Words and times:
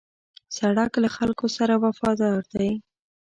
سړک 0.57 0.91
له 1.03 1.09
خلکو 1.15 1.45
سره 1.57 1.73
وفادار 1.85 2.39
دی. 2.53 2.71